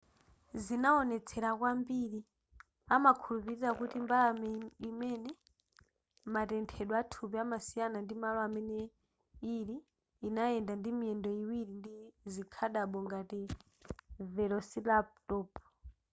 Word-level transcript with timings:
zinawonetsera 0.63 1.49
kwambiri 1.59 2.19
amakhulupilira 2.95 3.69
kuti 3.79 3.97
mbalame 4.03 4.49
imene 4.89 5.31
matenthedwe 6.33 6.95
athupi 7.03 7.35
amasiyana 7.45 7.97
ndi 8.01 8.13
malo 8.21 8.39
amene 8.47 8.77
ili 9.55 9.75
inayenda 10.27 10.73
ndimiyendo 10.77 11.29
iwiri 11.41 11.73
ndi 11.79 11.93
zikhadabo 12.33 12.97
ngati 13.07 13.41
velociraptor 14.35 15.45